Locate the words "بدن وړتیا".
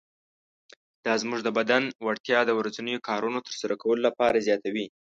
1.57-2.39